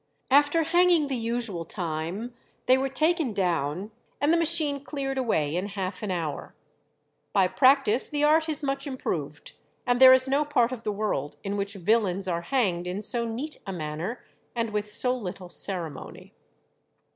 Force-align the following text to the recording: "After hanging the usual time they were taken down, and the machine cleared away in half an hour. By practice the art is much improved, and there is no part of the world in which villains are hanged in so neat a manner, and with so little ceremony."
"After 0.31 0.63
hanging 0.63 1.09
the 1.09 1.15
usual 1.15 1.63
time 1.63 2.33
they 2.65 2.75
were 2.75 2.89
taken 2.89 3.33
down, 3.33 3.91
and 4.19 4.33
the 4.33 4.37
machine 4.37 4.83
cleared 4.83 5.19
away 5.19 5.55
in 5.55 5.67
half 5.67 6.01
an 6.01 6.09
hour. 6.09 6.55
By 7.33 7.47
practice 7.47 8.09
the 8.09 8.23
art 8.23 8.49
is 8.49 8.63
much 8.63 8.87
improved, 8.87 9.53
and 9.85 10.01
there 10.01 10.11
is 10.11 10.27
no 10.27 10.43
part 10.43 10.71
of 10.71 10.81
the 10.81 10.91
world 10.91 11.35
in 11.43 11.55
which 11.55 11.75
villains 11.75 12.27
are 12.27 12.41
hanged 12.41 12.87
in 12.87 13.03
so 13.03 13.27
neat 13.27 13.57
a 13.67 13.71
manner, 13.71 14.23
and 14.55 14.71
with 14.71 14.89
so 14.89 15.15
little 15.15 15.49
ceremony." 15.49 16.33